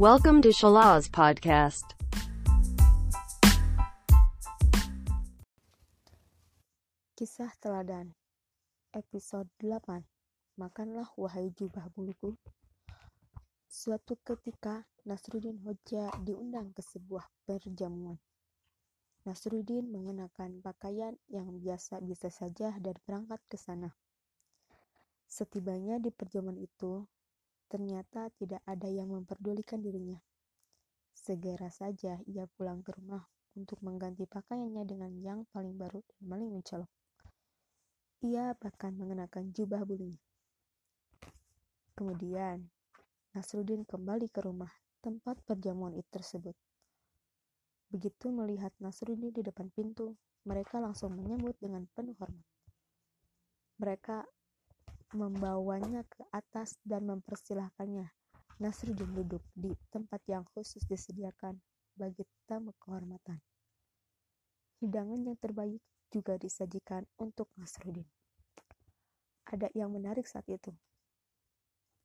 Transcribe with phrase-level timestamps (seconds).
[0.00, 1.92] Welcome to Shalaz Podcast.
[7.12, 8.16] Kisah Teladan
[8.96, 10.00] Episode 8
[10.56, 12.32] Makanlah wahai jubah buluku
[13.68, 18.16] Suatu ketika Nasruddin Hoja diundang ke sebuah perjamuan.
[19.28, 23.92] Nasruddin mengenakan pakaian yang biasa-biasa saja dan berangkat ke sana.
[25.28, 27.04] Setibanya di perjamuan itu,
[27.70, 30.18] ternyata tidak ada yang memperdulikan dirinya.
[31.14, 33.22] Segera saja ia pulang ke rumah
[33.54, 36.90] untuk mengganti pakaiannya dengan yang paling baru dan paling mencolok.
[38.26, 40.18] Ia bahkan mengenakan jubah bulunya.
[41.94, 42.68] Kemudian,
[43.32, 46.56] Nasruddin kembali ke rumah tempat perjamuan itu tersebut.
[47.88, 52.46] Begitu melihat Nasruddin di depan pintu, mereka langsung menyambut dengan penuh hormat.
[53.80, 54.24] Mereka
[55.10, 58.06] membawanya ke atas dan mempersilahkannya.
[58.60, 61.56] Nasruddin duduk di tempat yang khusus disediakan
[61.96, 63.40] bagi tamu kehormatan.
[64.84, 65.80] Hidangan yang terbaik
[66.12, 68.04] juga disajikan untuk Nasruddin.
[69.48, 70.70] Ada yang menarik saat itu.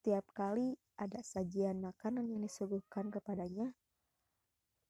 [0.01, 3.73] Tiap kali ada sajian makanan yang disuguhkan kepadanya,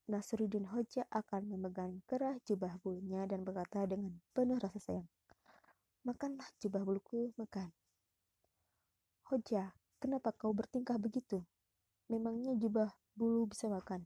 [0.05, 5.09] Nasruddin Hoja akan memegang kerah jubah bulunya dan berkata dengan penuh rasa sayang,
[6.05, 7.73] Makanlah jubah buluku, makan.
[9.25, 11.41] Hoja, kenapa kau bertingkah begitu?
[12.13, 14.05] Memangnya jubah bulu bisa makan?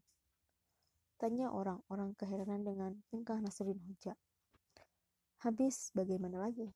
[1.19, 4.15] Tanya orang-orang keheranan dengan tingkah Nasruddin Hoja.
[5.43, 6.71] Habis bagaimana lagi?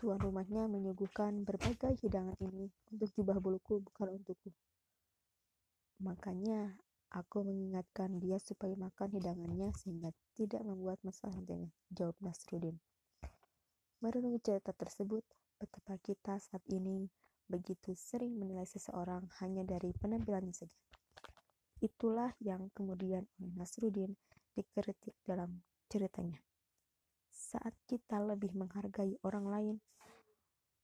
[0.00, 4.48] Tuan rumahnya menyuguhkan berbagai hidangan ini untuk jubah buluku bukan untukku.
[6.00, 6.72] Makanya
[7.12, 10.08] aku mengingatkan dia supaya makan hidangannya sehingga
[10.40, 12.80] tidak membuat masalah nantinya, jawab Nasruddin.
[14.00, 15.20] Merenungi cerita tersebut,
[15.64, 17.08] betapa kita saat ini
[17.48, 20.76] begitu sering menilai seseorang hanya dari penampilannya saja.
[21.80, 24.16] Itulah yang kemudian oleh Nasruddin
[24.52, 26.40] dikritik dalam ceritanya.
[27.32, 29.76] Saat kita lebih menghargai orang lain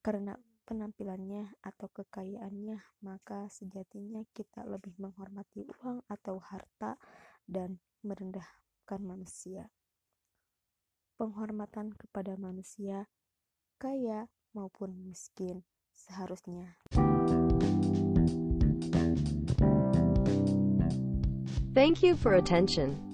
[0.00, 0.37] karena
[0.71, 6.94] penampilannya atau kekayaannya, maka sejatinya kita lebih menghormati uang atau harta
[7.43, 9.66] dan merendahkan manusia.
[11.19, 13.10] Penghormatan kepada manusia,
[13.83, 15.62] kaya maupun miskin,
[15.93, 16.77] seharusnya.
[21.75, 23.09] Thank you for attention.